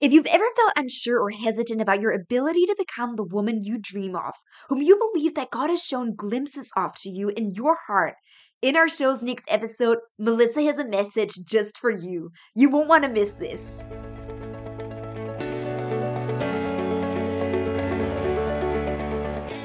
[0.00, 3.76] If you've ever felt unsure or hesitant about your ability to become the woman you
[3.78, 4.32] dream of,
[4.70, 8.14] whom you believe that God has shown glimpses of to you in your heart,
[8.62, 12.30] in our show's next episode, Melissa has a message just for you.
[12.54, 13.84] You won't want to miss this.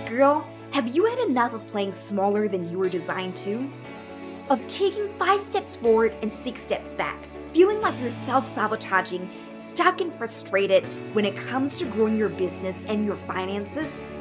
[0.09, 3.71] Girl, have you had enough of playing smaller than you were designed to?
[4.49, 7.23] Of taking five steps forward and six steps back?
[7.55, 10.85] Feeling like you're self sabotaging, stuck and frustrated
[11.15, 14.11] when it comes to growing your business and your finances?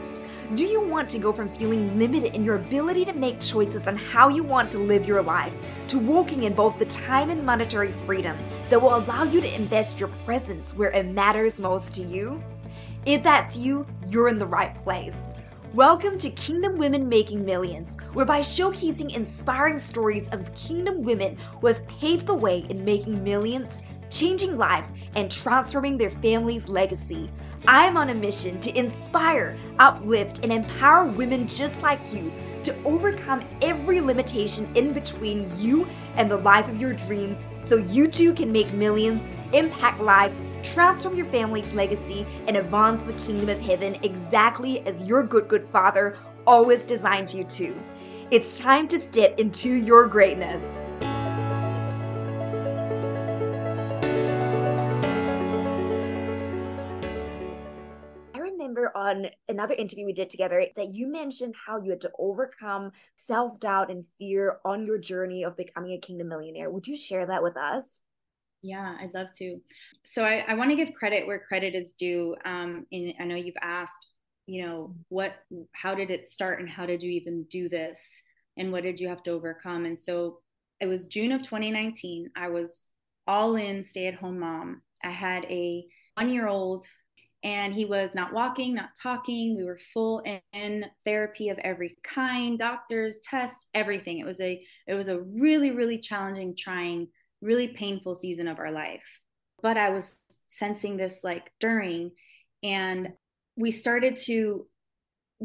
[0.54, 3.96] Do you want to go from feeling limited in your ability to make choices on
[3.96, 5.52] how you want to live your life
[5.88, 8.38] to walking in both the time and monetary freedom
[8.70, 12.40] that will allow you to invest your presence where it matters most to you?
[13.04, 15.12] If that's you, you're in the right place.
[15.74, 21.66] Welcome to Kingdom Women Making Millions, where by showcasing inspiring stories of kingdom women who
[21.66, 27.28] have paved the way in making millions, changing lives, and transforming their family's legacy,
[27.66, 32.82] I am on a mission to inspire, uplift, and empower women just like you to
[32.84, 38.32] overcome every limitation in between you and the life of your dreams so you too
[38.32, 43.96] can make millions, impact lives, transform your family's legacy, and advance the kingdom of heaven
[44.02, 46.16] exactly as your good, good father
[46.46, 47.74] always designed you to.
[48.30, 50.88] It's time to step into your greatness.
[58.34, 62.10] I remember on another interview we did together that you mentioned how you had to
[62.18, 66.70] overcome self doubt and fear on your journey of becoming a kingdom millionaire.
[66.70, 68.02] Would you share that with us?
[68.64, 69.60] Yeah, I'd love to.
[70.04, 72.34] So I, I want to give credit where credit is due.
[72.46, 74.08] Um, and I know you've asked,
[74.46, 75.34] you know, what,
[75.72, 78.22] how did it start and how did you even do this?
[78.56, 79.84] And what did you have to overcome?
[79.84, 80.38] And so
[80.80, 82.30] it was June of 2019.
[82.36, 82.86] I was
[83.26, 84.80] all in stay at home mom.
[85.02, 85.84] I had a
[86.14, 86.86] one year old
[87.42, 89.56] and he was not walking, not talking.
[89.56, 90.22] We were full
[90.54, 94.20] in therapy of every kind, doctors, tests, everything.
[94.20, 97.08] It was a, it was a really, really challenging, trying
[97.44, 99.20] really painful season of our life.
[99.62, 100.16] But I was
[100.48, 102.12] sensing this like during,
[102.62, 103.12] and
[103.56, 104.66] we started to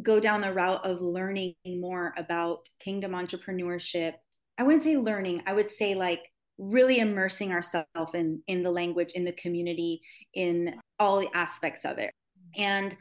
[0.01, 4.13] go down the route of learning more about kingdom entrepreneurship.
[4.57, 6.21] I wouldn't say learning, I would say like
[6.59, 10.01] really immersing ourselves in in the language in the community
[10.33, 12.13] in all the aspects of it
[12.57, 12.97] and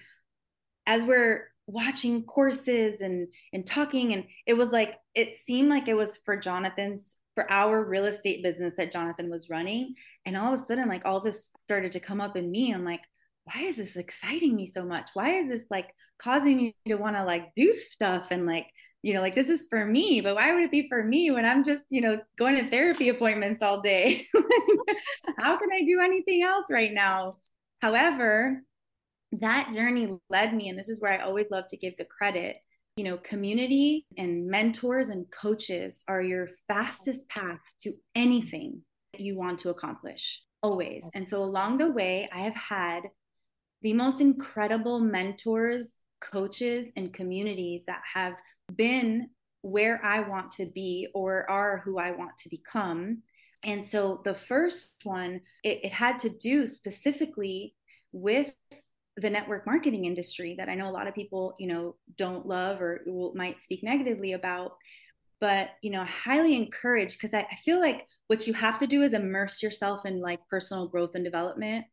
[0.86, 5.96] as we're watching courses and and talking and it was like it seemed like it
[5.96, 9.94] was for jonathan's for our real estate business that Jonathan was running.
[10.26, 12.74] And all of a sudden, like all this started to come up in me.
[12.74, 13.02] I'm like,
[13.44, 15.10] why is this exciting me so much?
[15.14, 18.66] Why is this like causing me to want to like do stuff and like,
[19.02, 21.44] you know, like this is for me, but why would it be for me when
[21.44, 24.26] I'm just, you know, going to therapy appointments all day?
[25.38, 27.36] How can I do anything else right now?
[27.80, 28.64] However,
[29.30, 32.56] that journey led me, and this is where I always love to give the credit
[32.98, 38.82] you know, community and mentors and coaches are your fastest path to anything
[39.12, 41.08] that you want to accomplish, always.
[41.14, 43.02] And so along the way, I have had
[43.82, 48.34] the most incredible mentors, coaches, and communities that have
[48.74, 49.30] been
[49.62, 53.22] where I want to be or are who I want to become.
[53.62, 57.76] And so the first one, it, it had to do specifically
[58.10, 58.52] with
[59.18, 62.80] the network marketing industry that I know a lot of people, you know, don't love
[62.80, 64.72] or will, might speak negatively about.
[65.40, 69.02] But, you know, highly encourage because I, I feel like what you have to do
[69.02, 71.86] is immerse yourself in like personal growth and development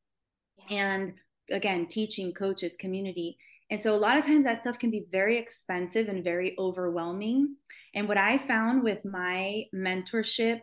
[0.69, 1.13] and
[1.51, 3.37] again, teaching coaches, community.
[3.69, 7.55] And so a lot of times that stuff can be very expensive and very overwhelming.
[7.93, 10.61] And what I found with my mentorship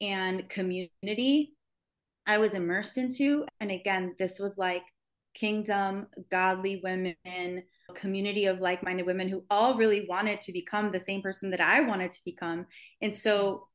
[0.00, 1.54] and community,
[2.26, 4.82] I was immersed into, and again, this was like
[5.34, 7.62] kingdom, godly women,
[7.94, 11.60] community of like minded women who all really wanted to become the same person that
[11.60, 12.66] I wanted to become.
[13.02, 13.68] And so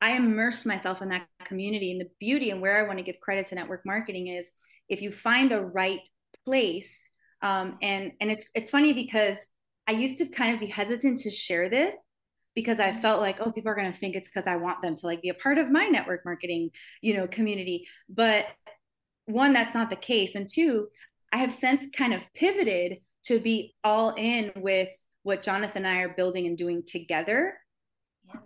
[0.00, 1.92] I immersed myself in that community.
[1.92, 4.50] And the beauty and where I want to give credit to network marketing is
[4.88, 6.00] if you find the right
[6.44, 6.98] place.
[7.42, 9.38] Um, and and it's it's funny because
[9.86, 11.94] I used to kind of be hesitant to share this
[12.54, 14.96] because I felt like, oh, people are going to think it's because I want them
[14.96, 16.70] to like be a part of my network marketing,
[17.02, 17.86] you know, community.
[18.08, 18.46] But
[19.26, 20.34] one, that's not the case.
[20.34, 20.88] And two,
[21.32, 24.90] I have since kind of pivoted to be all in with
[25.22, 27.54] what Jonathan and I are building and doing together.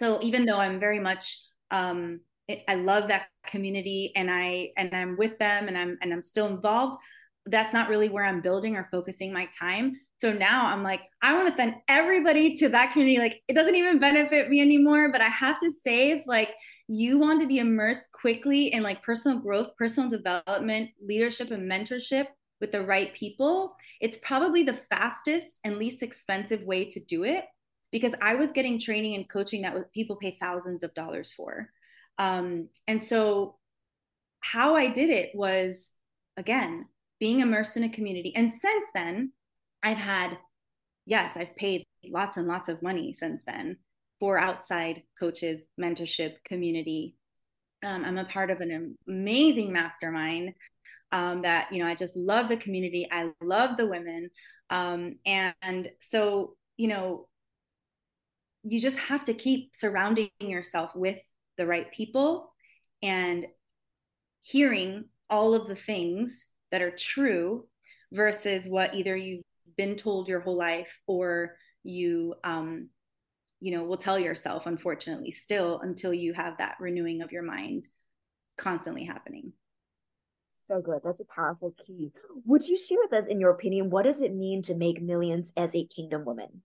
[0.00, 1.38] So even though I'm very much,
[1.71, 6.12] um, it, I love that community and I and I'm with them and I'm and
[6.12, 6.99] I'm still involved.
[7.47, 9.97] That's not really where I'm building or focusing my time.
[10.21, 13.19] So now I'm like, I want to send everybody to that community.
[13.19, 16.50] Like it doesn't even benefit me anymore, but I have to save like
[16.88, 22.27] you want to be immersed quickly in like personal growth, personal development, leadership, and mentorship
[22.60, 27.44] with the right people, it's probably the fastest and least expensive way to do it
[27.92, 31.68] because I was getting training and coaching that people pay thousands of dollars for.
[32.18, 33.56] Um, and so,
[34.40, 35.92] how I did it was
[36.36, 36.86] again
[37.18, 38.34] being immersed in a community.
[38.34, 39.32] And since then,
[39.82, 40.38] I've had,
[41.06, 43.76] yes, I've paid lots and lots of money since then
[44.18, 47.16] for outside coaches, mentorship, community.
[47.82, 50.54] Um, I'm a part of an amazing mastermind
[51.12, 53.08] um, that, you know, I just love the community.
[53.10, 54.30] I love the women.
[54.68, 57.28] Um, and, and so, you know,
[58.62, 61.20] you just have to keep surrounding yourself with
[61.56, 62.52] the right people
[63.02, 63.46] and
[64.40, 67.66] hearing all of the things that are true
[68.12, 69.44] versus what either you've
[69.76, 72.88] been told your whole life or you um
[73.60, 77.86] you know will tell yourself unfortunately still until you have that renewing of your mind
[78.58, 79.52] constantly happening
[80.70, 82.12] so good that's a powerful key
[82.44, 85.52] would you share with us in your opinion what does it mean to make millions
[85.56, 86.62] as a kingdom woman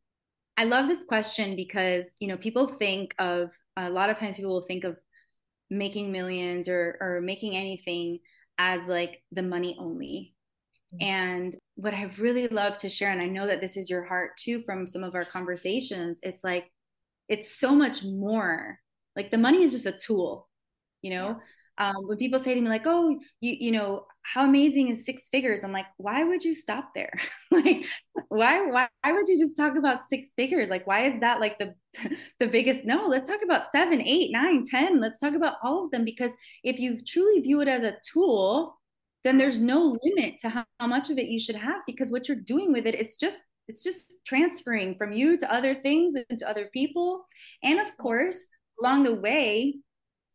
[0.57, 4.51] i love this question because you know people think of a lot of times people
[4.51, 4.97] will think of
[5.69, 8.19] making millions or or making anything
[8.57, 10.33] as like the money only.
[10.93, 11.07] Mm-hmm.
[11.07, 14.37] And what I've really love to share, and I know that this is your heart
[14.37, 16.71] too from some of our conversations, it's like,
[17.27, 18.79] it's so much more.
[19.15, 20.47] Like the money is just a tool,
[21.01, 21.39] you know?
[21.77, 23.09] Um, when people say to me like oh
[23.41, 25.63] you you know how amazing is six figures?
[25.63, 27.13] I'm like why would you stop there?
[27.51, 27.85] Like
[28.27, 30.69] why, why would you just talk about six figures?
[30.69, 31.73] Like why is that like the
[32.39, 34.99] the biggest no let's talk about seven eight nine ten.
[34.99, 36.31] Let's talk about all of them because
[36.63, 38.77] if you truly view it as a tool
[39.23, 42.27] then there's no limit to how, how much of it you should have because what
[42.27, 46.37] you're doing with it is just it's just transferring from you to other things and
[46.37, 47.25] to other people.
[47.63, 48.37] And of course
[48.81, 49.75] along the way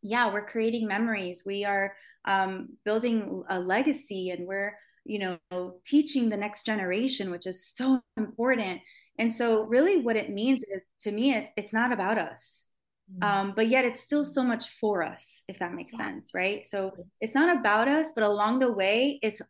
[0.01, 1.43] yeah we're creating memories.
[1.45, 1.93] We are
[2.25, 4.75] um, building a legacy and we're
[5.05, 8.81] you know teaching the next generation which is so important.
[9.17, 12.67] And so really what it means is to me it's, it's not about us.
[13.11, 13.23] Mm-hmm.
[13.23, 16.65] um, but yet it's still so much for us if that makes sense right?
[16.67, 19.41] So it's not about us but along the way it's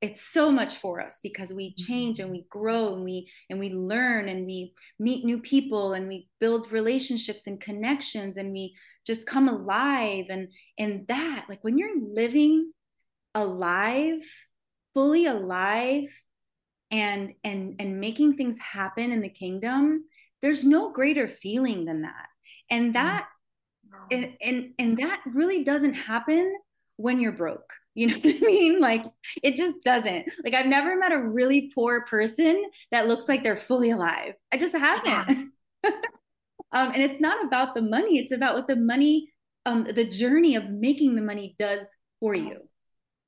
[0.00, 2.38] it's so much for us because we change and mm-hmm.
[2.38, 6.70] we grow and we and we learn and we meet new people and we build
[6.70, 8.74] relationships and connections and we
[9.06, 10.26] just come alive.
[10.28, 10.48] And
[10.78, 12.70] and that like when you're living
[13.34, 14.22] alive
[14.94, 16.08] fully alive
[16.90, 20.04] and and and making things happen in the kingdom
[20.42, 22.28] there's no greater feeling than that.
[22.70, 23.26] And that
[24.10, 26.54] and and, and that really doesn't happen
[26.96, 28.78] when you're broke you know what I mean?
[28.78, 29.04] Like
[29.42, 30.30] it just doesn't.
[30.44, 32.62] Like I've never met a really poor person
[32.92, 34.34] that looks like they're fully alive.
[34.52, 35.50] I just haven't.
[35.82, 35.90] Yeah.
[36.72, 38.18] um, and it's not about the money.
[38.18, 39.32] It's about what the money,
[39.64, 41.84] um, the journey of making the money does
[42.20, 42.58] for you.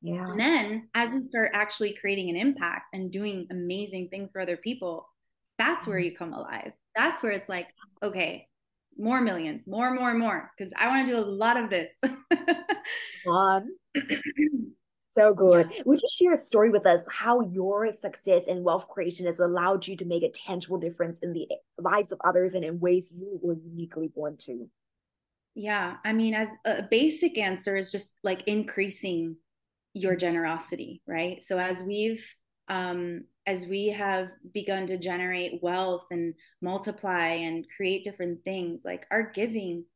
[0.02, 0.26] Yeah.
[0.26, 4.58] And then as you start actually creating an impact and doing amazing things for other
[4.58, 5.08] people,
[5.56, 6.04] that's where mm-hmm.
[6.04, 6.72] you come alive.
[6.94, 7.68] That's where it's like,
[8.02, 8.47] okay,
[8.98, 11.90] more millions, more, more, more, because I want to do a lot of this.
[13.24, 13.70] Fun.
[15.10, 15.70] so good.
[15.72, 15.82] Yeah.
[15.86, 19.86] Would you share a story with us how your success and wealth creation has allowed
[19.86, 21.48] you to make a tangible difference in the
[21.78, 24.68] lives of others and in ways you were uniquely born to?
[25.54, 29.36] Yeah, I mean, as a basic answer is just like increasing
[29.94, 31.42] your generosity, right?
[31.42, 32.24] So as we've
[32.68, 39.06] um, as we have begun to generate wealth and multiply and create different things, like
[39.10, 39.86] our giving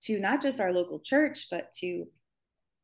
[0.00, 2.06] to not just our local church, but to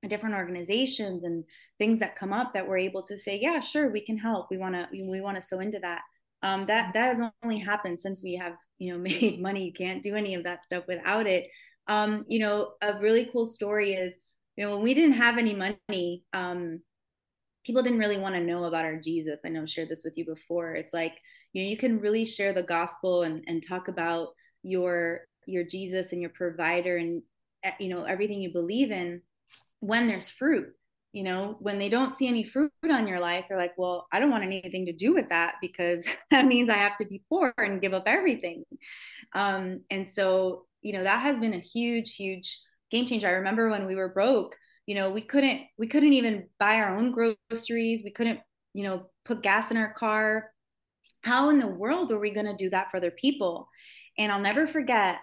[0.06, 1.44] different organizations and
[1.78, 4.48] things that come up that we're able to say, yeah, sure, we can help.
[4.50, 6.02] We want to, we want to sow into that.
[6.42, 9.64] Um, that that has only happened since we have, you know, made money.
[9.64, 11.48] You can't do any of that stuff without it.
[11.86, 14.14] Um, you know, a really cool story is,
[14.56, 16.82] you know, when we didn't have any money, um,
[17.68, 19.40] people didn't really want to know about our Jesus.
[19.44, 20.72] I know I've shared this with you before.
[20.72, 21.20] It's like,
[21.52, 24.28] you know, you can really share the gospel and, and talk about
[24.62, 27.22] your your Jesus and your provider and
[27.64, 29.20] eh, you know everything you believe in
[29.80, 30.68] when there's fruit.
[31.12, 34.18] You know, when they don't see any fruit on your life, they're like, well, I
[34.18, 37.52] don't want anything to do with that because that means I have to be poor
[37.58, 38.64] and give up everything.
[39.34, 42.58] Um, and so, you know, that has been a huge, huge
[42.90, 43.28] game changer.
[43.28, 44.56] I remember when we were broke,
[44.88, 48.02] you know we couldn't we couldn't even buy our own groceries.
[48.02, 48.40] We couldn't
[48.72, 50.50] you know put gas in our car.
[51.20, 53.68] How in the world were we going to do that for other people?
[54.16, 55.18] And i'll never forget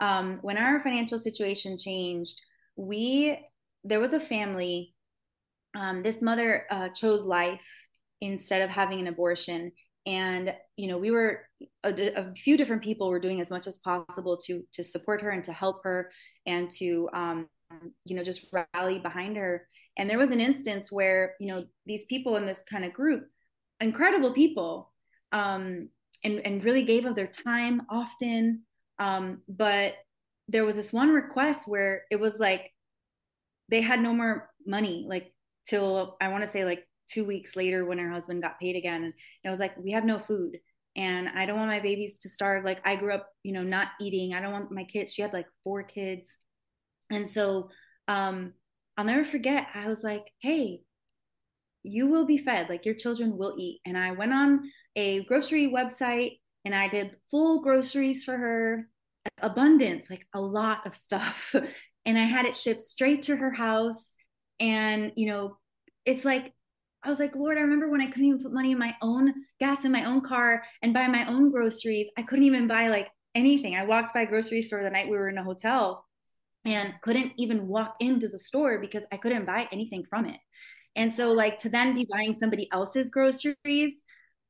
[0.00, 2.38] um, when our financial situation changed
[2.76, 3.38] we
[3.84, 4.94] there was a family
[5.74, 7.64] um, this mother uh, chose life
[8.20, 9.72] instead of having an abortion.
[10.06, 11.40] And you know we were
[11.82, 15.30] a, a, few different people were doing as much as possible to to support her
[15.30, 16.12] and to help her
[16.46, 17.48] and to um,
[18.04, 19.66] you know, just rally behind her.
[19.96, 23.26] And there was an instance where, you know, these people in this kind of group,
[23.80, 24.92] incredible people,
[25.32, 25.88] um,
[26.24, 28.62] and, and really gave of their time often.
[28.98, 29.94] Um, but
[30.48, 32.72] there was this one request where it was like
[33.68, 35.32] they had no more money, like
[35.66, 39.04] till I want to say like two weeks later when her husband got paid again.
[39.04, 39.12] And
[39.44, 40.58] it was like, we have no food
[40.96, 42.64] and I don't want my babies to starve.
[42.64, 44.32] Like I grew up, you know, not eating.
[44.32, 45.12] I don't want my kids.
[45.12, 46.38] She had like four kids.
[47.10, 47.70] And so
[48.08, 48.52] um,
[48.96, 50.80] I'll never forget, I was like, hey,
[51.82, 53.80] you will be fed, like your children will eat.
[53.86, 58.88] And I went on a grocery website and I did full groceries for her,
[59.40, 61.54] abundance, like a lot of stuff.
[62.04, 64.16] and I had it shipped straight to her house.
[64.58, 65.58] And, you know,
[66.04, 66.52] it's like,
[67.02, 69.32] I was like, Lord, I remember when I couldn't even put money in my own
[69.60, 72.08] gas in my own car and buy my own groceries.
[72.16, 73.76] I couldn't even buy like anything.
[73.76, 76.05] I walked by a grocery store the night we were in a hotel
[76.66, 80.38] and couldn't even walk into the store because I couldn't buy anything from it.
[80.96, 84.04] And so, like, to then be buying somebody else's groceries,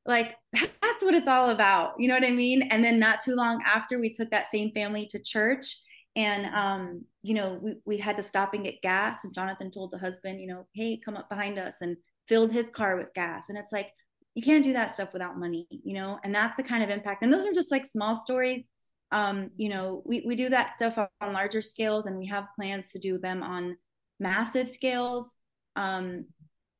[0.05, 1.93] like, that's what it's all about.
[1.99, 2.63] You know what I mean?
[2.63, 5.75] And then, not too long after, we took that same family to church.
[6.15, 9.23] And, um, you know, we, we had to stop and get gas.
[9.23, 11.97] And Jonathan told the husband, you know, hey, come up behind us and
[12.27, 13.45] filled his car with gas.
[13.49, 13.89] And it's like,
[14.33, 16.19] you can't do that stuff without money, you know?
[16.23, 17.23] And that's the kind of impact.
[17.23, 18.67] And those are just like small stories
[19.11, 22.91] um, you know, we, we do that stuff on larger scales and we have plans
[22.91, 23.77] to do them on
[24.19, 25.37] massive scales.
[25.75, 26.25] Um,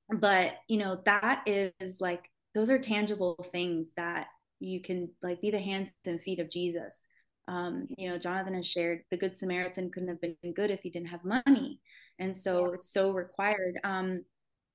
[0.09, 4.27] but, you know, that is like, those are tangible things that
[4.59, 7.01] you can like be the hands and feet of Jesus.
[7.47, 10.89] Um, you know, Jonathan has shared the Good Samaritan couldn't have been good if he
[10.89, 11.79] didn't have money.
[12.19, 13.79] And so it's so required.
[13.83, 14.23] Um,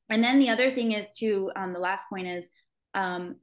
[0.09, 2.49] and then the other thing is too, um, the last point is
[2.95, 3.37] um,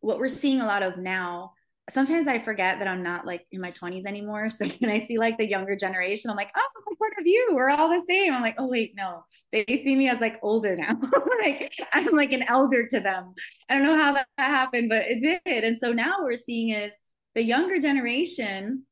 [0.00, 1.52] what we're seeing a lot of now
[1.90, 4.48] sometimes I forget that I'm not like in my 20s anymore.
[4.58, 7.50] So when I see like the younger generation, I'm like, oh, I'm part of you.
[7.52, 8.32] We're all the same.
[8.32, 10.98] I'm like, oh wait, no, they see me as like older now.
[11.40, 13.34] like I'm like an elder to them.
[13.68, 15.64] I don't know how that happened, but it did.
[15.64, 16.92] And so now we're seeing is
[17.34, 18.84] the younger generation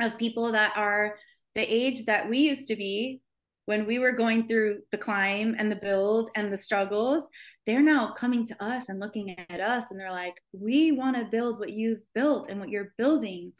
[0.00, 1.16] of people that are
[1.54, 3.20] the age that we used to be
[3.66, 7.28] when we were going through the climb and the build and the struggles
[7.66, 11.24] they're now coming to us and looking at us and they're like we want to
[11.24, 13.52] build what you've built and what you're building.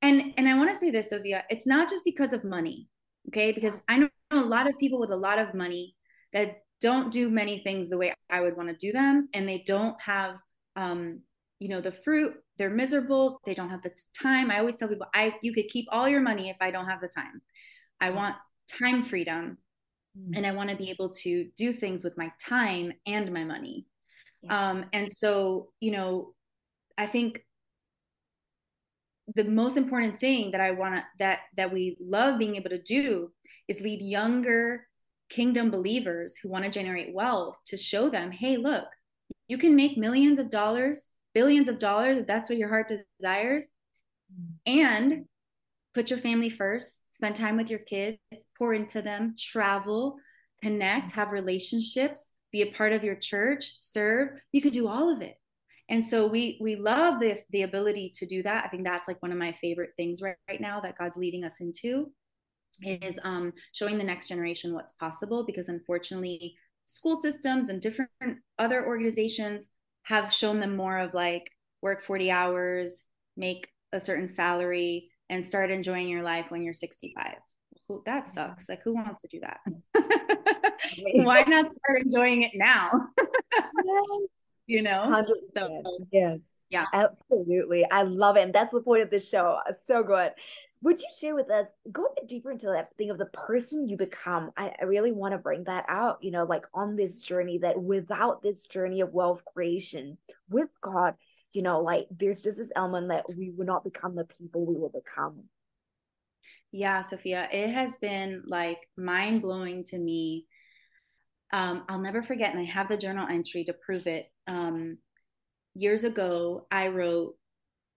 [0.00, 2.88] And and i want to say this sophia it's not just because of money
[3.28, 3.52] okay?
[3.52, 5.96] Because i know a lot of people with a lot of money
[6.32, 9.64] that don't do many things the way i would want to do them and they
[9.66, 10.36] don't have
[10.76, 11.20] um
[11.58, 13.90] you know the fruit they're miserable they don't have the
[14.22, 14.50] time.
[14.52, 17.00] I always tell people i you could keep all your money if i don't have
[17.00, 17.42] the time.
[18.00, 18.36] I want
[18.68, 19.58] time freedom
[20.18, 20.36] mm.
[20.36, 23.86] and I want to be able to do things with my time and my money.
[24.42, 24.52] Yes.
[24.52, 26.34] Um, and so, you know,
[26.96, 27.44] I think
[29.34, 32.80] the most important thing that I want to that that we love being able to
[32.80, 33.30] do
[33.66, 34.86] is lead younger
[35.28, 38.86] kingdom believers who want to generate wealth to show them, hey, look,
[39.46, 43.66] you can make millions of dollars, billions of dollars if that's what your heart desires,
[44.32, 44.46] mm.
[44.66, 45.24] and
[45.94, 48.18] put your family first spend time with your kids,
[48.56, 50.16] pour into them, travel,
[50.62, 54.40] connect, have relationships, be a part of your church, serve.
[54.52, 55.36] You could do all of it.
[55.90, 58.64] And so we we love the the ability to do that.
[58.64, 61.44] I think that's like one of my favorite things right, right now that God's leading
[61.44, 62.12] us into
[62.82, 66.54] is um, showing the next generation what's possible because unfortunately
[66.86, 68.10] school systems and different
[68.58, 69.68] other organizations
[70.02, 71.50] have shown them more of like
[71.82, 73.02] work 40 hours
[73.36, 77.34] make a certain salary and start enjoying your life when you're 65
[77.88, 78.32] who, that mm-hmm.
[78.32, 78.68] sucks.
[78.68, 79.60] Like who wants to do that?
[81.24, 83.08] Why not start enjoying it now?
[84.70, 85.24] You know?
[85.56, 86.40] So, um, yes.
[86.68, 86.84] yeah.
[86.92, 87.90] Absolutely.
[87.90, 89.58] I love it and that's the point of this show.
[89.66, 90.32] Uh, so good.
[90.82, 93.88] Would you share with us go a bit deeper into that thing of the person
[93.88, 94.52] you become.
[94.58, 97.80] I, I really want to bring that out you know like on this journey that
[97.80, 100.18] without this journey of wealth creation
[100.50, 101.14] with god
[101.52, 104.76] you know, like there's just this element that we will not become the people we
[104.76, 105.44] will become.
[106.70, 110.46] Yeah, Sophia, it has been like mind blowing to me.
[111.52, 114.30] Um, I'll never forget, and I have the journal entry to prove it.
[114.46, 114.98] Um,
[115.74, 117.36] years ago, I wrote,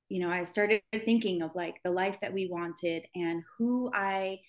[0.08, 4.40] you know, I started thinking of like the life that we wanted and who I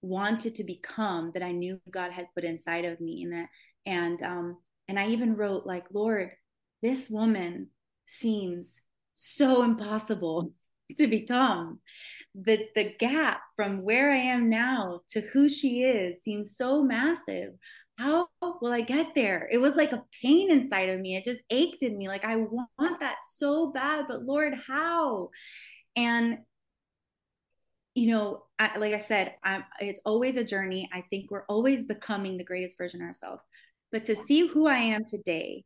[0.00, 3.48] wanted to become that I knew God had put inside of me, and that,
[3.84, 4.56] and um,
[4.88, 6.32] and I even wrote like, Lord,
[6.82, 7.68] this woman
[8.06, 8.80] seems
[9.14, 10.52] so impossible
[10.96, 11.80] to become.
[12.34, 17.54] The, the gap from where I am now to who she is seems so massive.
[17.98, 18.28] How
[18.60, 19.48] will I get there?
[19.50, 21.16] It was like a pain inside of me.
[21.16, 22.08] It just ached in me.
[22.08, 25.30] Like, I want that so bad, but Lord, how?
[25.96, 26.38] And
[27.94, 30.86] you know, I, like I said, I'm, it's always a journey.
[30.92, 33.42] I think we're always becoming the greatest version of ourselves.
[33.90, 35.64] But to see who I am today.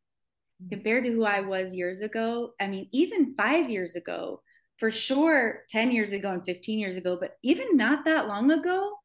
[0.69, 4.41] Compared to who I was years ago, I mean, even five years ago,
[4.77, 8.95] for sure, 10 years ago and 15 years ago, but even not that long ago,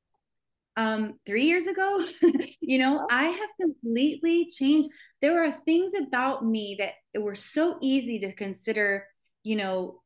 [0.77, 2.05] um, three years ago,
[2.61, 4.91] you know, I have completely changed.
[5.23, 9.07] There are things about me that were so easy to consider,
[9.43, 10.03] you know,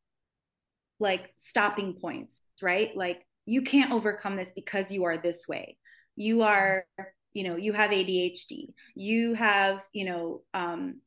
[1.01, 2.97] like stopping points, right?
[2.97, 5.77] Like you can't overcome this because you are this way.
[6.15, 6.85] You are,
[7.33, 8.73] you know, you have ADHD.
[8.95, 11.01] You have, you know, um,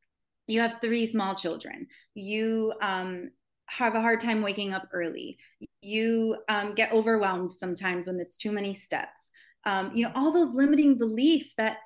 [0.47, 1.88] you have three small children.
[2.15, 3.31] You um,
[3.67, 5.38] have a hard time waking up early.
[5.81, 9.31] You um, get overwhelmed sometimes when it's too many steps.
[9.65, 11.77] Um, you know, all those limiting beliefs that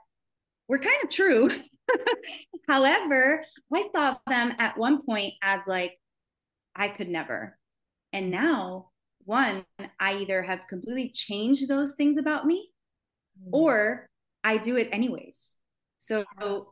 [0.68, 1.50] were kind of true.
[2.68, 5.98] However, I thought them at one point as like,
[6.76, 7.58] I could never.
[8.12, 8.90] And now,
[9.26, 9.66] one,
[10.00, 12.72] I either have completely changed those things about me
[13.40, 13.50] mm.
[13.52, 14.08] or
[14.44, 15.54] I do it anyways.
[16.00, 16.24] So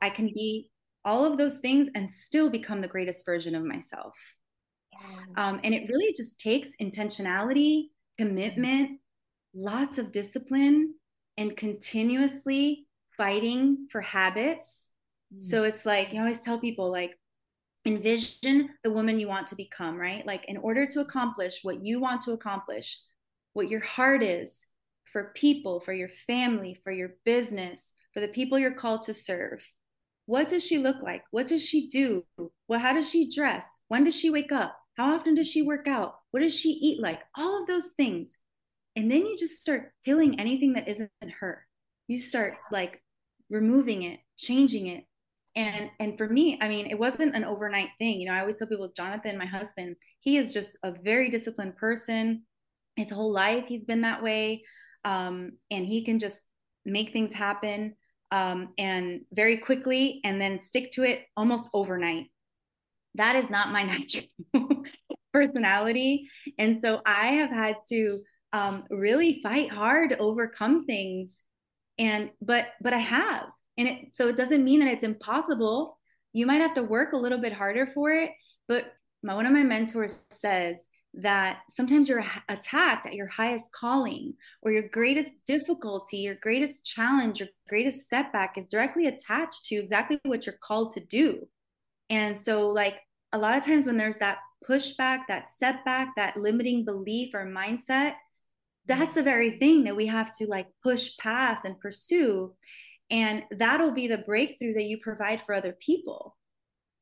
[0.02, 0.70] I can be
[1.06, 4.18] all of those things and still become the greatest version of myself.
[5.38, 9.00] Um, and it really just takes intentionality, commitment,
[9.54, 10.96] lots of discipline,
[11.38, 14.90] and continuously fighting for habits.
[15.34, 15.44] Mm.
[15.44, 17.20] So it's like, you know, I always tell people, like,
[17.86, 20.26] envision the woman you want to become, right?
[20.26, 22.98] Like, in order to accomplish what you want to accomplish,
[23.54, 24.66] what your heart is
[25.04, 29.62] for people, for your family, for your business, for the people you're called to serve.
[30.26, 31.24] What does she look like?
[31.32, 32.26] What does she do?
[32.68, 33.80] Well, how does she dress?
[33.88, 34.78] When does she wake up?
[34.98, 36.16] How often does she work out?
[36.32, 37.22] What does she eat like?
[37.38, 38.38] All of those things.
[38.96, 41.68] And then you just start killing anything that isn't her.
[42.08, 43.02] You start like
[43.50, 45.06] removing it, changing it,
[45.56, 48.58] and and for me i mean it wasn't an overnight thing you know i always
[48.58, 52.44] tell people jonathan my husband he is just a very disciplined person
[52.96, 54.64] his whole life he's been that way
[55.04, 56.42] um, and he can just
[56.84, 57.96] make things happen
[58.32, 62.28] um, and very quickly and then stick to it almost overnight
[63.16, 63.84] that is not my
[64.54, 64.84] natural
[65.34, 68.22] personality and so i have had to
[68.54, 71.36] um, really fight hard to overcome things
[71.98, 75.98] and but but i have and it, so it doesn't mean that it's impossible.
[76.34, 78.32] You might have to work a little bit harder for it.
[78.68, 78.92] But
[79.24, 80.78] my, one of my mentors says
[81.18, 87.40] that sometimes you're attacked at your highest calling or your greatest difficulty, your greatest challenge,
[87.40, 91.48] your greatest setback is directly attached to exactly what you're called to do.
[92.10, 93.00] And so, like,
[93.32, 98.14] a lot of times when there's that pushback, that setback, that limiting belief or mindset,
[98.86, 102.54] that's the very thing that we have to like push past and pursue
[103.10, 106.36] and that'll be the breakthrough that you provide for other people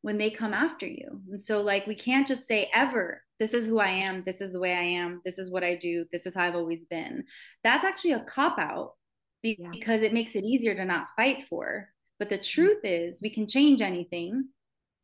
[0.03, 1.21] when they come after you.
[1.31, 4.51] And so, like, we can't just say ever, this is who I am, this is
[4.51, 7.23] the way I am, this is what I do, this is how I've always been.
[7.63, 8.93] That's actually a cop out
[9.41, 10.07] because yeah.
[10.07, 11.89] it makes it easier to not fight for.
[12.19, 12.61] But the mm-hmm.
[12.61, 14.49] truth is, we can change anything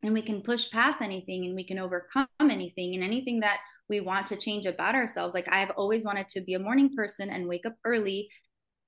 [0.03, 4.01] and we can push past anything and we can overcome anything and anything that we
[4.01, 5.33] want to change about ourselves.
[5.33, 8.29] Like, I've always wanted to be a morning person and wake up early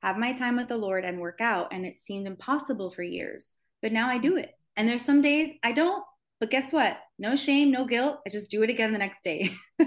[0.02, 1.68] have my time with the Lord and work out.
[1.72, 4.40] And it seemed impossible for years, but now I do mm-hmm.
[4.40, 4.56] it.
[4.76, 6.04] And there's some days I don't,
[6.40, 6.98] but guess what?
[7.20, 8.20] No shame, no guilt.
[8.26, 9.52] I just do it again the next day.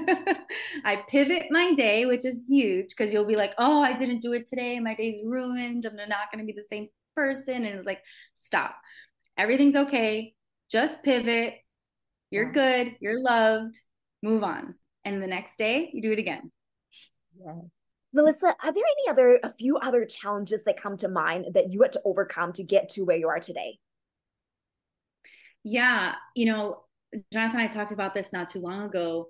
[0.85, 4.33] I pivot my day, which is huge because you'll be like, oh, I didn't do
[4.35, 4.79] it today.
[4.79, 5.85] My day's ruined.
[5.85, 7.65] I'm not going to be the same person.
[7.65, 8.01] And it's like,
[8.35, 8.77] stop.
[9.37, 10.35] Everything's okay.
[10.71, 11.55] Just pivot.
[12.31, 12.97] You're good.
[13.01, 13.75] You're loved.
[14.23, 14.75] Move on.
[15.05, 16.53] And the next day, you do it again.
[17.37, 17.57] Yes.
[18.13, 21.83] Melissa, are there any other, a few other challenges that come to mind that you
[21.83, 23.79] had to overcome to get to where you are today?
[25.65, 26.85] Yeah, you know,
[27.33, 29.29] Jonathan and I talked about this not too long ago.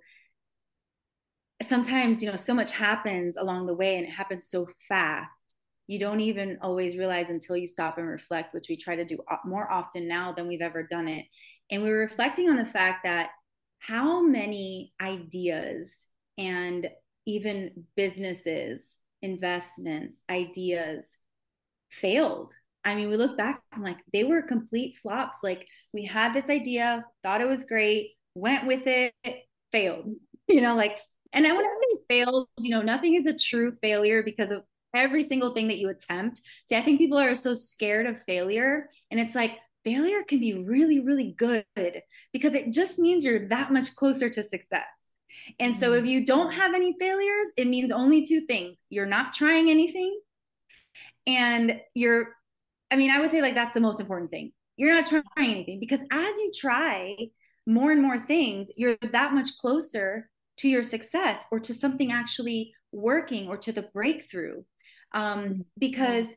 [1.62, 5.30] Sometimes, you know, so much happens along the way and it happens so fast.
[5.86, 9.18] You don't even always realize until you stop and reflect, which we try to do
[9.44, 11.26] more often now than we've ever done it.
[11.70, 13.30] And we we're reflecting on the fact that
[13.78, 16.88] how many ideas and
[17.26, 21.16] even businesses, investments, ideas
[21.90, 22.54] failed.
[22.84, 25.40] I mean, we look back, I'm like, they were complete flops.
[25.42, 29.14] Like, we had this idea, thought it was great, went with it,
[29.72, 30.10] failed,
[30.48, 30.98] you know, like,
[31.32, 34.62] and I want to say failed, you know, nothing is a true failure because of
[34.94, 36.40] every single thing that you attempt.
[36.66, 38.88] See, I think people are so scared of failure.
[39.10, 41.64] And it's like, failure can be really, really good
[42.32, 44.84] because it just means you're that much closer to success.
[45.58, 46.08] And so if mm.
[46.08, 48.80] you don't have any failures, it means only two things.
[48.88, 50.18] You're not trying anything
[51.26, 52.34] and you're
[52.90, 54.52] I mean, I would say like that's the most important thing.
[54.76, 57.16] You're not trying anything because as you try
[57.66, 62.74] more and more things, you're that much closer to your success or to something actually
[62.92, 64.62] working or to the breakthrough
[65.12, 65.60] um, mm-hmm.
[65.78, 66.34] because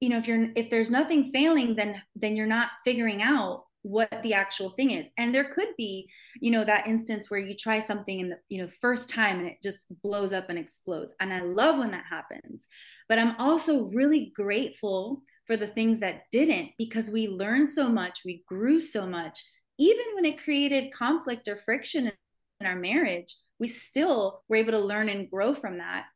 [0.00, 4.22] you know if you're if there's nothing failing then then you're not figuring out what
[4.22, 6.08] the actual thing is and there could be
[6.40, 9.48] you know that instance where you try something in the you know first time and
[9.48, 12.68] it just blows up and explodes and i love when that happens
[13.08, 18.20] but i'm also really grateful for the things that didn't because we learned so much
[18.24, 19.42] we grew so much.
[19.78, 22.12] Even when it created conflict or friction
[22.60, 26.06] in our marriage we still were able to learn and grow from that.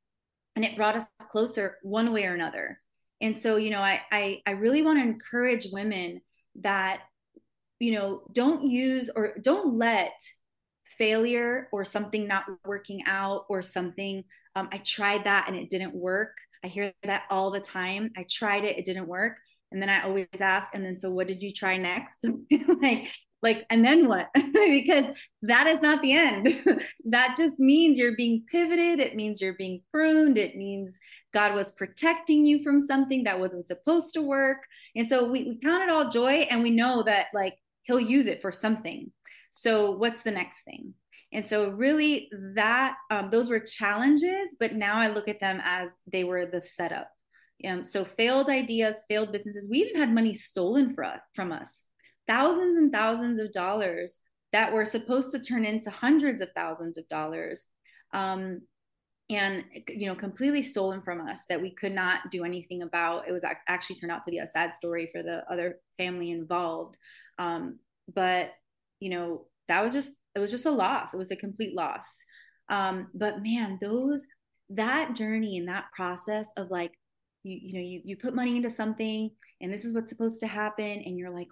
[0.56, 2.78] And it brought us closer one way or another.
[3.20, 6.20] And so you know i i, I really want to encourage women
[6.60, 7.00] that
[7.78, 10.12] you know don't use or don't let
[10.98, 15.94] failure or something not working out or something um, i tried that and it didn't
[15.94, 16.32] work
[16.64, 18.10] i hear that all the time.
[18.16, 19.38] I tried it it didn't work.
[19.72, 22.26] And then i always ask and then so what did you try next?
[22.82, 23.08] Like
[23.42, 24.28] like and then what?
[24.54, 26.62] Because that is not the end.
[27.08, 28.98] That just means you're being pivoted.
[28.98, 30.38] It means you're being pruned.
[30.38, 30.98] It means
[31.32, 34.58] god was protecting you from something that wasn't supposed to work.
[34.94, 38.26] And so we, we count it all joy and we know that like he'll use
[38.26, 39.12] it for something.
[39.50, 40.94] So what's the next thing
[41.32, 45.96] and so really that um, those were challenges but now i look at them as
[46.10, 47.10] they were the setup.
[47.66, 51.84] Um, so failed ideas failed businesses we even had money stolen for us, from us.
[52.28, 54.20] Thousands and thousands of dollars
[54.52, 57.66] that were supposed to turn into hundreds of thousands of dollars
[58.12, 58.60] um,
[59.28, 63.28] and you know completely stolen from us that we could not do anything about.
[63.28, 66.96] It was actually turned out to be a sad story for the other family involved.
[67.38, 67.78] Um,
[68.12, 68.52] but
[69.00, 71.14] you know that was just it was just a loss.
[71.14, 72.24] It was a complete loss.
[72.68, 74.26] Um, but man those
[74.70, 76.92] that journey and that process of like
[77.42, 80.46] you, you know you, you put money into something and this is what's supposed to
[80.46, 81.48] happen and you're like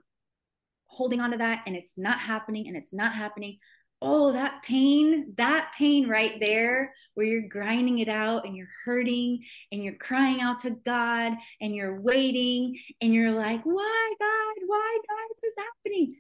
[0.87, 3.59] holding on to that and it's not happening and it's not happening.
[4.03, 9.43] Oh that pain that pain right there where you're grinding it out and you're hurting
[9.73, 14.67] and you're crying out to god and you're waiting and you're like why god?
[14.67, 15.35] Why god?
[15.35, 16.17] Is this happening.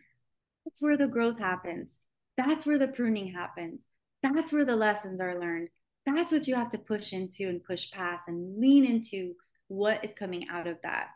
[0.64, 1.98] That's where the growth happens
[2.36, 3.86] that's where the pruning happens
[4.22, 5.68] that's where the lessons are learned
[6.06, 9.34] that's what you have to push into and push past and lean into
[9.68, 11.08] what is coming out of that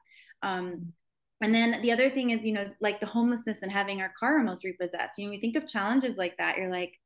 [0.43, 0.93] um,
[1.41, 4.39] and then the other thing is, you know, like the homelessness and having our car
[4.39, 5.19] almost repossessed.
[5.19, 6.99] You know, we think of challenges like that, you're like,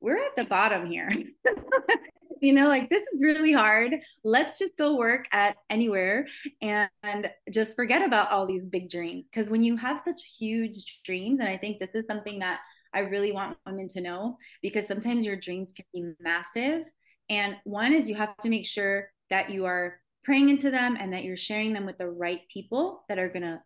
[0.00, 1.12] we're at the bottom here.
[2.40, 3.96] you know, like this is really hard.
[4.24, 6.26] Let's just go work at anywhere
[6.62, 9.26] and, and just forget about all these big dreams.
[9.30, 12.60] Because when you have such huge dreams, and I think this is something that
[12.92, 16.86] I really want women to know, because sometimes your dreams can be massive.
[17.28, 21.12] And one is you have to make sure that you are praying into them and
[21.12, 23.60] that you're sharing them with the right people that are going to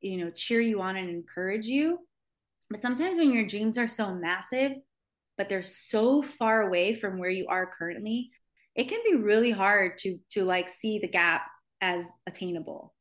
[0.00, 1.98] you know cheer you on and encourage you
[2.70, 4.72] but sometimes when your dreams are so massive
[5.36, 8.30] but they're so far away from where you are currently
[8.74, 11.42] it can be really hard to to like see the gap
[11.80, 12.94] as attainable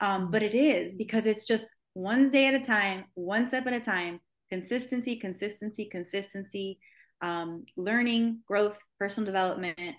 [0.00, 3.72] um, but it is because it's just one day at a time one step at
[3.72, 6.78] a time consistency consistency consistency
[7.22, 9.96] um, learning growth personal development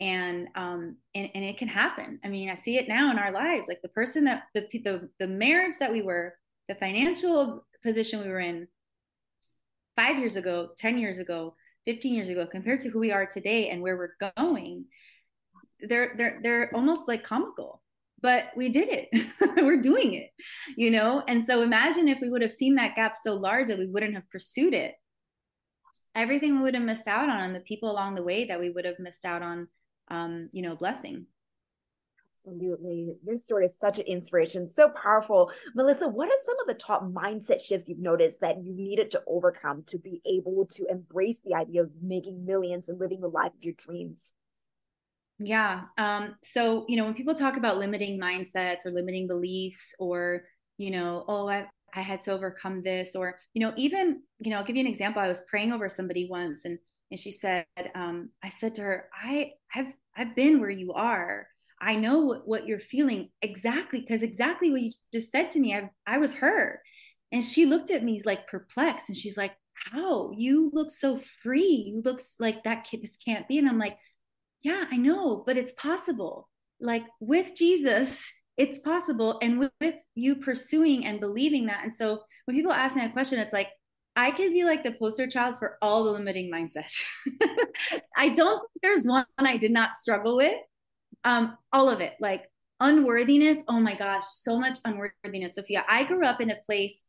[0.00, 2.18] and um and, and it can happen.
[2.24, 5.08] I mean i see it now in our lives like the person that the the,
[5.18, 6.34] the marriage that we were
[6.68, 8.66] the financial position we were in
[9.96, 13.68] five years ago 10 years ago 15 years ago compared to who we are today
[13.68, 14.84] and where we're going
[15.88, 17.79] they're they're they're almost like comical
[18.22, 19.26] but we did it
[19.62, 20.30] we're doing it
[20.76, 23.78] you know and so imagine if we would have seen that gap so large that
[23.78, 24.94] we wouldn't have pursued it
[26.14, 28.70] everything we would have missed out on and the people along the way that we
[28.70, 29.68] would have missed out on
[30.10, 31.26] um, you know, blessing.
[32.36, 33.14] Absolutely.
[33.24, 35.50] This story is such an inspiration, so powerful.
[35.74, 39.22] Melissa, what are some of the top mindset shifts you've noticed that you needed to
[39.26, 43.52] overcome to be able to embrace the idea of making millions and living the life
[43.54, 44.32] of your dreams?
[45.42, 45.84] Yeah.
[45.96, 50.42] Um, so, you know, when people talk about limiting mindsets or limiting beliefs or,
[50.76, 54.58] you know, oh, I, I had to overcome this, or, you know, even, you know,
[54.58, 55.22] I'll give you an example.
[55.22, 56.78] I was praying over somebody once and
[57.10, 61.48] and she said, um, I said to her, I have I've been where you are.
[61.80, 65.74] I know what, what you're feeling exactly because exactly what you just said to me,
[65.74, 66.80] I, I was her.
[67.32, 70.32] And she looked at me like perplexed and she's like, How?
[70.36, 71.84] You look so free.
[71.88, 73.58] You look like that kid, this can't be.
[73.58, 73.96] And I'm like,
[74.62, 76.48] Yeah, I know, but it's possible.
[76.80, 79.38] Like with Jesus, it's possible.
[79.42, 81.82] And with, with you pursuing and believing that.
[81.82, 83.68] And so when people ask me that question, it's like,
[84.16, 87.04] I could be like the poster child for all the limiting mindsets.
[88.16, 90.58] I don't think there's one I did not struggle with.
[91.24, 92.44] Um, all of it, like
[92.80, 93.58] unworthiness.
[93.68, 95.54] Oh my gosh, so much unworthiness.
[95.54, 97.04] Sophia, I grew up in a place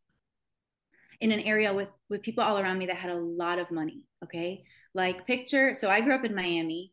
[1.21, 4.01] in an area with with people all around me that had a lot of money.
[4.23, 5.73] Okay, like picture.
[5.73, 6.91] So I grew up in Miami.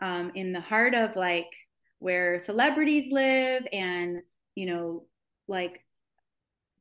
[0.00, 1.52] Um, in the heart of like
[1.98, 4.22] where celebrities live and
[4.54, 5.04] you know
[5.48, 5.84] like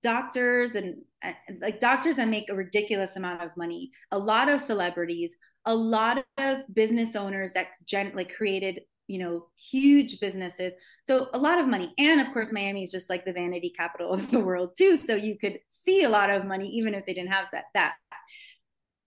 [0.01, 1.01] doctors and
[1.61, 3.91] like doctors that make a ridiculous amount of money.
[4.11, 9.47] A lot of celebrities a lot of business owners that gen- like created you know
[9.57, 10.73] huge businesses.
[11.07, 11.93] So a lot of money.
[11.97, 14.97] And of course miami is just like the vanity capital of the world too.
[14.97, 17.93] So you could see a lot of money even if they didn't have that that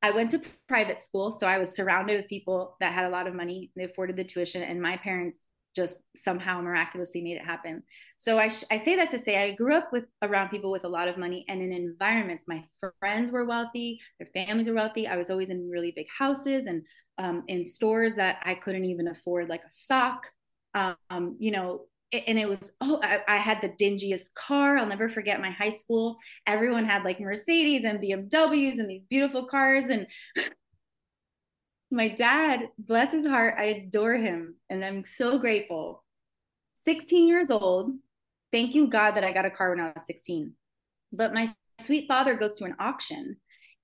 [0.03, 3.27] i went to private school so i was surrounded with people that had a lot
[3.27, 7.83] of money they afforded the tuition and my parents just somehow miraculously made it happen.
[8.19, 10.85] So I, sh- I say that to say I grew up with around people with
[10.85, 12.47] a lot of money and in environments.
[12.47, 12.65] My
[13.01, 15.07] friends were wealthy, their families were wealthy.
[15.07, 16.83] I was always in really big houses and
[17.19, 20.27] um, in stores that I couldn't even afford, like a sock.
[20.75, 21.83] Um, you know,
[22.13, 24.77] and it was oh, I, I had the dingiest car.
[24.77, 26.17] I'll never forget my high school.
[26.47, 30.07] Everyone had like Mercedes and BMWs and these beautiful cars, and
[31.93, 36.03] my dad, bless his heart, I adore him and I'm so grateful.
[36.85, 37.93] 16 years old.
[38.51, 40.53] Thank you, God, that I got a car when I was 16.
[41.13, 41.49] But my
[41.81, 43.37] sweet father goes to an auction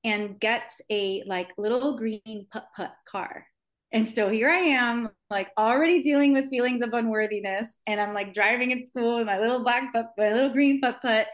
[0.04, 3.46] and gets a like little green putt putt car.
[3.92, 7.76] And so here I am, like already dealing with feelings of unworthiness.
[7.86, 11.00] And I'm like driving at school in my little black putt, my little green putt
[11.00, 11.28] putt.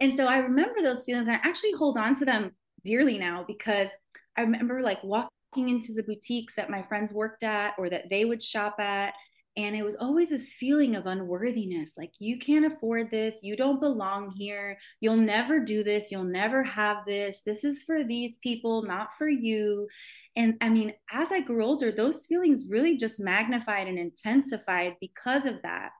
[0.00, 2.52] And so I remember those feelings and I actually hold on to them
[2.84, 3.88] dearly now because
[4.36, 8.24] I remember like walking into the boutiques that my friends worked at or that they
[8.24, 9.14] would shop at.
[9.56, 13.40] And it was always this feeling of unworthiness like, you can't afford this.
[13.42, 14.78] You don't belong here.
[15.00, 16.10] You'll never do this.
[16.10, 17.42] You'll never have this.
[17.44, 19.88] This is for these people, not for you.
[20.36, 25.44] And I mean, as I grew older, those feelings really just magnified and intensified because
[25.44, 25.90] of that.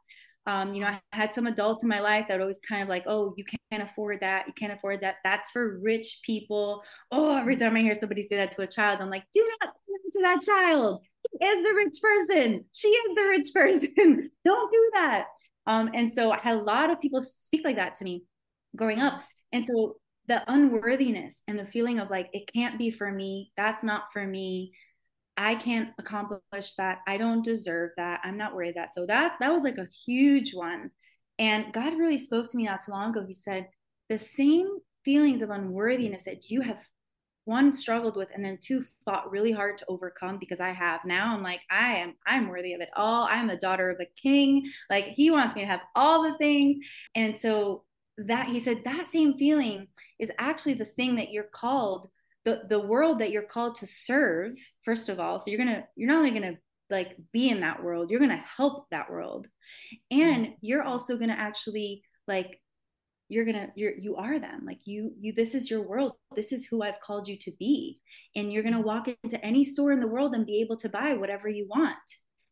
[0.47, 3.05] Um, you know, I had some adults in my life that always kind of like,
[3.07, 4.47] oh, you can't afford that.
[4.47, 5.17] You can't afford that.
[5.23, 6.83] That's for rich people.
[7.13, 9.73] Oh, every time I hear somebody say that to a child, I'm like, do not
[9.73, 11.03] say that to that child.
[11.41, 12.65] Is the rich person.
[12.73, 14.31] She is the rich person.
[14.45, 15.27] Don't do that.
[15.67, 18.25] Um, and so I had a lot of people speak like that to me
[18.77, 19.23] growing up.
[19.53, 23.53] And so the unworthiness and the feeling of like, it can't be for me.
[23.57, 24.73] That's not for me.
[25.37, 26.99] I can't accomplish that.
[27.07, 28.21] I don't deserve that.
[28.23, 28.95] I'm not worried that.
[28.95, 30.91] So that that was like a huge one.
[31.39, 33.25] And God really spoke to me not too long ago.
[33.27, 33.69] He said,
[34.09, 34.69] the same
[35.05, 36.79] feelings of unworthiness that you have
[37.45, 41.01] one struggled with and then two fought really hard to overcome because I have.
[41.05, 43.25] Now I'm like I am I'm worthy of it all.
[43.25, 44.65] I'm the daughter of the king.
[44.89, 46.79] Like he wants me to have all the things.
[47.15, 47.85] And so
[48.19, 52.09] that he said that same feeling is actually the thing that you're called
[52.45, 54.53] the the world that you're called to serve
[54.85, 55.41] first of all.
[55.41, 56.59] So you're gonna you're not only gonna
[56.91, 59.49] like be in that world you're gonna help that world.
[60.11, 60.55] And mm-hmm.
[60.61, 62.62] you're also gonna actually like
[63.29, 66.67] you're gonna you're you are them like you you this is your world this is
[66.67, 67.99] who i've called you to be
[68.37, 71.15] and you're gonna walk into any store in the world and be able to buy
[71.15, 71.97] whatever you want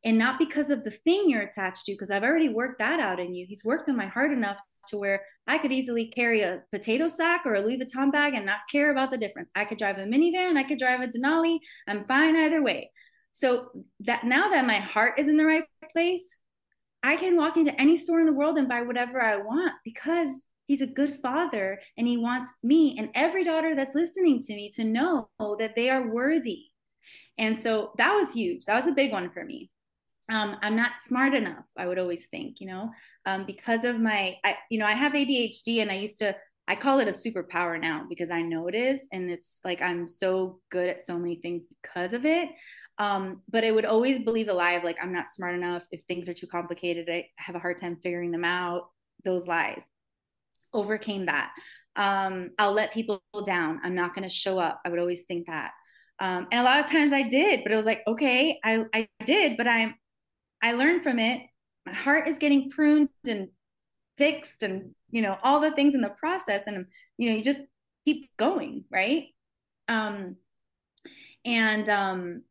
[0.05, 3.21] and not because of the thing you're attached to because i've already worked that out
[3.21, 6.63] in you he's worked in my heart enough to where I could easily carry a
[6.73, 9.51] potato sack or a Louis Vuitton bag and not care about the difference.
[9.55, 11.59] I could drive a minivan, I could drive a Denali.
[11.89, 12.91] I'm fine either way.
[13.33, 16.39] So that now that my heart is in the right place,
[17.03, 20.43] I can walk into any store in the world and buy whatever I want because
[20.71, 24.71] he's a good father and he wants me and every daughter that's listening to me
[24.71, 25.29] to know
[25.59, 26.67] that they are worthy.
[27.39, 28.67] And so that was huge.
[28.67, 29.71] That was a big one for me
[30.31, 31.65] um, I'm not smart enough.
[31.77, 32.91] I would always think, you know,
[33.27, 36.37] um, because of my, I, you know, I have ADHD, and I used to,
[36.69, 40.07] I call it a superpower now because I know it is, and it's like I'm
[40.07, 42.49] so good at so many things because of it.
[42.99, 45.83] Um, but I would always believe a lie of like I'm not smart enough.
[45.91, 48.85] If things are too complicated, I have a hard time figuring them out.
[49.25, 49.81] Those lies
[50.73, 51.53] overcame that.
[51.97, 53.81] Um, I'll let people down.
[53.83, 54.81] I'm not going to show up.
[54.85, 55.73] I would always think that.
[56.19, 59.09] Um, and a lot of times I did, but it was like, okay, I, I
[59.25, 59.95] did, but I'm
[60.63, 61.43] I learned from it.
[61.87, 63.49] My heart is getting pruned and
[64.19, 66.67] fixed and, you know, all the things in the process.
[66.67, 67.61] And, you know, you just
[68.05, 69.29] keep going, right?
[69.89, 70.37] Um,
[71.45, 72.43] and, um,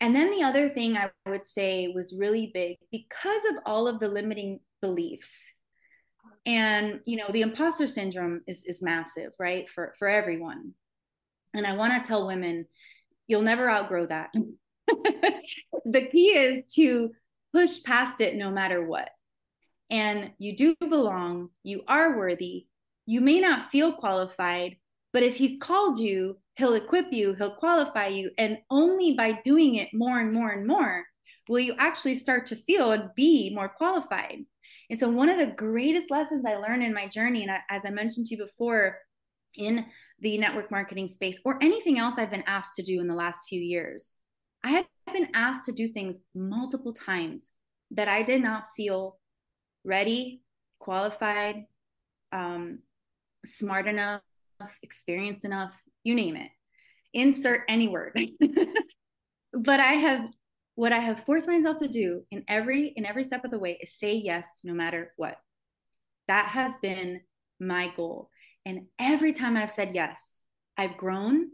[0.00, 3.98] and then the other thing I would say was really big because of all of
[3.98, 5.54] the limiting beliefs.
[6.48, 9.68] And, you know, the imposter syndrome is, is massive, right?
[9.68, 10.72] For, for everyone.
[11.52, 12.64] And I want to tell women,
[13.26, 14.30] you'll never outgrow that.
[14.86, 17.10] the key is to
[17.52, 19.10] push past it no matter what.
[19.90, 22.66] And you do belong, you are worthy.
[23.04, 24.76] You may not feel qualified,
[25.12, 28.30] but if he's called you, he'll equip you, he'll qualify you.
[28.38, 31.04] And only by doing it more and more and more
[31.46, 34.46] will you actually start to feel and be more qualified.
[34.90, 37.90] And so, one of the greatest lessons I learned in my journey, and as I
[37.90, 38.98] mentioned to you before,
[39.56, 39.86] in
[40.20, 43.48] the network marketing space or anything else I've been asked to do in the last
[43.48, 44.12] few years,
[44.62, 47.50] I have been asked to do things multiple times
[47.92, 49.18] that I did not feel
[49.84, 50.42] ready,
[50.78, 51.64] qualified,
[52.32, 52.80] um,
[53.46, 54.22] smart enough,
[54.82, 55.74] experienced enough,
[56.04, 56.50] you name it.
[57.14, 58.20] Insert any word.
[59.52, 60.22] but I have
[60.78, 63.76] what I have forced myself to do in every in every step of the way
[63.82, 65.34] is say yes no matter what.
[66.28, 67.22] That has been
[67.58, 68.30] my goal.
[68.64, 70.40] And every time I've said yes,
[70.76, 71.48] I've grown,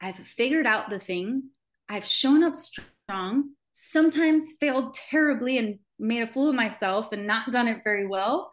[0.00, 1.50] I've figured out the thing,
[1.86, 7.52] I've shown up strong, sometimes failed terribly and made a fool of myself and not
[7.52, 8.50] done it very well,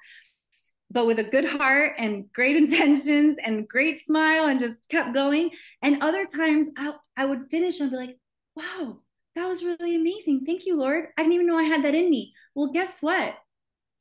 [0.91, 5.51] but with a good heart and great intentions and great smile and just kept going.
[5.82, 8.17] And other times I, I would finish and be like,
[8.58, 8.99] wow,
[9.36, 10.44] that was really amazing.
[10.46, 11.08] Thank you, Lord.
[11.18, 12.34] I didn't even know I had that in me.
[12.56, 13.36] Well, guess what?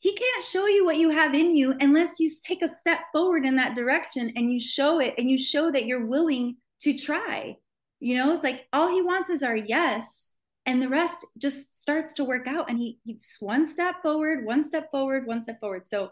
[0.01, 3.45] He can't show you what you have in you unless you take a step forward
[3.45, 7.57] in that direction and you show it and you show that you're willing to try.
[8.01, 10.29] You know, it's like all he wants is our yes
[10.69, 14.63] and the rest just starts to work out and he he's one step forward one
[14.63, 16.11] step forward one step forward so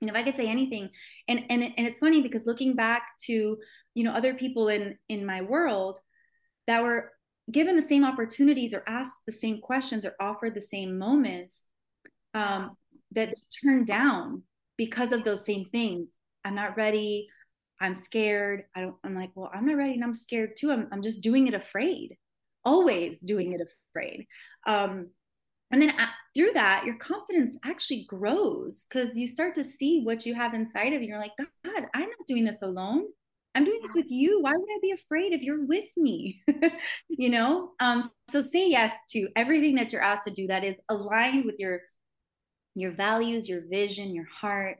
[0.00, 0.88] you know if i could say anything
[1.26, 3.58] and and and it's funny because looking back to
[3.94, 5.98] you know other people in in my world
[6.68, 7.10] that were
[7.50, 11.62] given the same opportunities or asked the same questions or offered the same moments
[12.34, 12.76] um,
[13.10, 14.42] that they turned down
[14.78, 17.28] because of those same things i'm not ready
[17.80, 20.88] i'm scared i don't i'm like well i'm not ready and i'm scared too i'm,
[20.90, 22.16] I'm just doing it afraid
[22.64, 24.26] always doing it afraid.
[24.66, 25.10] Um,
[25.70, 25.94] and then
[26.36, 30.92] through that, your confidence actually grows because you start to see what you have inside
[30.92, 31.08] of you.
[31.08, 33.04] You're like, God, I'm not doing this alone.
[33.54, 34.40] I'm doing this with you.
[34.40, 36.42] Why would I be afraid if you're with me?
[37.08, 37.72] you know?
[37.80, 41.56] Um, so say yes to everything that you're asked to do that is aligned with
[41.58, 41.80] your
[42.74, 44.78] your values, your vision, your heart.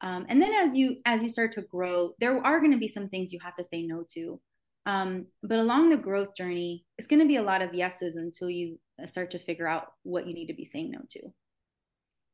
[0.00, 2.88] Um, and then as you as you start to grow, there are going to be
[2.88, 4.40] some things you have to say no to.
[4.86, 8.48] Um, but along the growth journey, it's going to be a lot of yeses until
[8.48, 11.20] you uh, start to figure out what you need to be saying no to.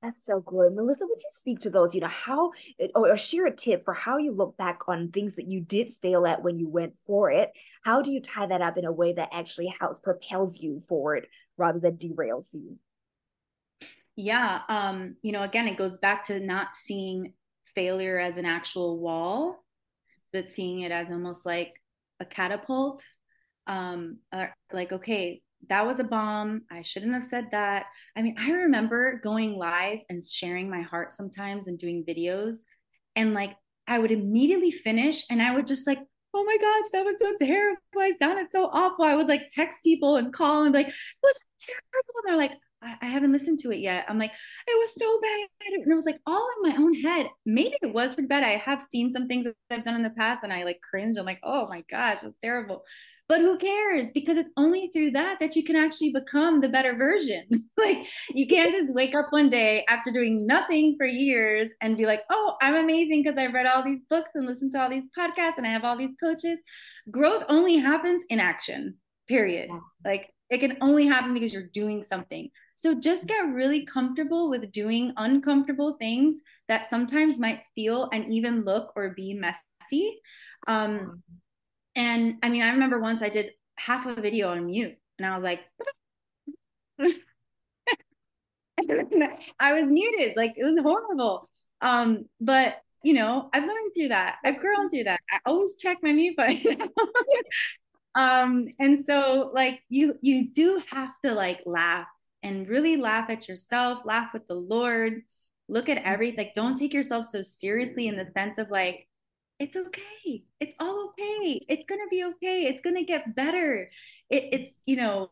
[0.02, 0.74] That's so good.
[0.74, 2.50] Melissa, would you speak to those, you know, how
[2.94, 6.26] or share a tip for how you look back on things that you did fail
[6.26, 7.52] at when you went for it?
[7.84, 11.28] How do you tie that up in a way that actually helps propels you forward
[11.56, 12.78] rather than derails you?
[14.16, 14.62] Yeah.
[14.68, 17.34] Um, you know, again, it goes back to not seeing
[17.76, 19.64] failure as an actual wall,
[20.32, 21.74] but seeing it as almost like
[22.18, 23.04] a catapult
[23.68, 24.18] um
[24.72, 29.20] like okay that was a bomb i shouldn't have said that i mean i remember
[29.22, 32.62] going live and sharing my heart sometimes and doing videos
[33.16, 33.54] and like
[33.86, 36.00] i would immediately finish and i would just like
[36.34, 39.82] oh my gosh that was so terrible i sounded so awful i would like text
[39.82, 43.32] people and call and be like it was terrible and they're like I, I haven't
[43.32, 44.04] listened to it yet.
[44.08, 44.32] I'm like,
[44.66, 45.48] it was so bad.
[45.66, 47.26] And it was like all in my own head.
[47.46, 48.42] Maybe it was pretty bad.
[48.42, 51.16] I have seen some things that I've done in the past and I like cringe.
[51.16, 52.84] I'm like, oh my gosh, it was terrible.
[53.32, 54.10] But who cares?
[54.10, 57.46] Because it's only through that that you can actually become the better version.
[57.78, 62.04] like you can't just wake up one day after doing nothing for years and be
[62.04, 65.08] like, oh, I'm amazing because I've read all these books and listened to all these
[65.18, 66.58] podcasts and I have all these coaches.
[67.10, 69.70] Growth only happens in action, period.
[70.04, 72.50] Like it can only happen because you're doing something.
[72.76, 78.66] So just get really comfortable with doing uncomfortable things that sometimes might feel and even
[78.66, 80.20] look or be messy.
[80.66, 81.22] Um,
[81.94, 85.34] and I mean, I remember once I did half a video on mute and I
[85.34, 85.60] was like,
[89.60, 90.36] I was muted.
[90.36, 91.48] Like it was horrible.
[91.80, 94.36] Um, but you know, I've learned through that.
[94.44, 95.20] I've grown through that.
[95.30, 96.88] I always check my mute button.
[98.14, 102.06] um and so like you you do have to like laugh
[102.42, 105.22] and really laugh at yourself laugh with the lord
[105.68, 109.08] look at everything like don't take yourself so seriously in the sense of like
[109.62, 113.88] it's okay it's all okay it's gonna be okay it's gonna get better
[114.28, 115.30] it, it's you know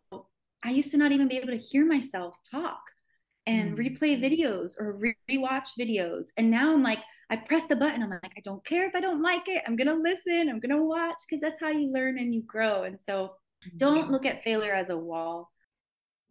[0.64, 2.80] i used to not even be able to hear myself talk
[3.46, 3.80] and mm-hmm.
[3.80, 8.02] replay videos or re- rewatch videos and now i'm like I press the button.
[8.02, 9.62] I'm like, I don't care if I don't like it.
[9.64, 10.48] I'm going to listen.
[10.48, 12.82] I'm going to watch because that's how you learn and you grow.
[12.82, 13.34] And so
[13.76, 15.48] don't look at failure as a wall.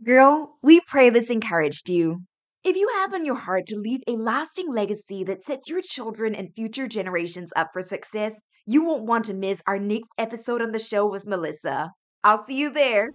[0.04, 2.24] Girl, we pray this encouraged you.
[2.62, 6.36] If you have on your heart to leave a lasting legacy that sets your children
[6.36, 10.74] and future generations up for success, you won't want to miss our next episode on
[10.74, 11.94] the show with Melissa.
[12.22, 13.12] I'll see you there.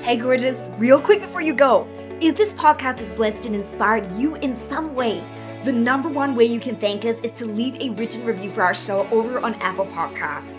[0.00, 1.86] Hey, gorgeous, real quick before you go,
[2.22, 5.22] if this podcast has blessed and inspired you in some way,
[5.66, 8.62] the number one way you can thank us is to leave a written review for
[8.62, 10.55] our show over on Apple Podcasts.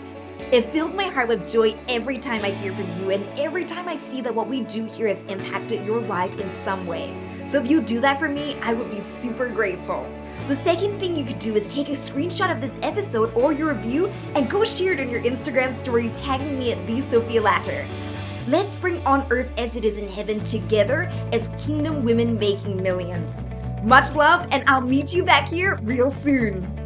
[0.50, 3.86] It fills my heart with joy every time I hear from you and every time
[3.86, 7.14] I see that what we do here has impacted your life in some way.
[7.46, 10.10] So if you do that for me, I would be super grateful.
[10.48, 13.74] The second thing you could do is take a screenshot of this episode or your
[13.74, 17.86] review and go share it on your Instagram stories tagging me at the Sophia Latter.
[18.46, 23.42] Let's bring on earth as it is in heaven together as kingdom women making millions.
[23.82, 26.77] Much love, and I'll meet you back here real soon.